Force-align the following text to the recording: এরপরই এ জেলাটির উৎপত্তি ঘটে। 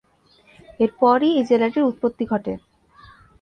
এরপরই 0.79 1.31
এ 1.33 1.47
জেলাটির 1.49 1.87
উৎপত্তি 1.89 2.23
ঘটে। 2.25 2.53